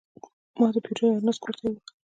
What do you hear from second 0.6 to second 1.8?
د پیرود اجناس کور ته یوړل.